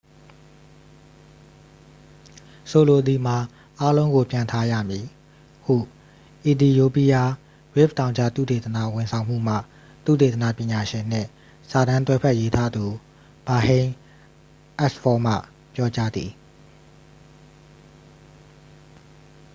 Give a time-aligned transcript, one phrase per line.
[2.71, 3.37] ဆိုလိုသည်မှာ
[3.79, 5.05] အားလုံးကိုပြန်ထားရမည်
[5.65, 5.75] ဟု
[6.45, 7.31] အီသီယိုးပီးယား
[7.77, 9.55] ရစ်ဖ်တောင်ကြား သုတေသနဝန်ဆောင်မှုမှ
[10.05, 11.27] သုတေသနပညာရှင်နှင့်
[11.69, 12.85] စာတမ်းတွဲဘက်ရေးသားသူ
[13.47, 13.91] ဘာဟိန်း
[14.77, 15.33] အက်စ်ဖောမှ
[15.75, 16.31] ပြောကြားသည်